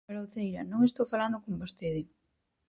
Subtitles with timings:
[0.05, 2.01] Señora Uceira, non estou falando con vostede.